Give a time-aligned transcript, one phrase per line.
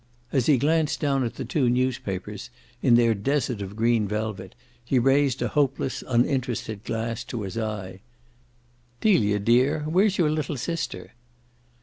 [0.31, 2.49] As he glanced down at the two newspapers
[2.81, 8.01] in their desert of green velvet he raised a hopeless uninterested glass to his eye.
[8.99, 11.11] "Delia dear, where's your little sister?"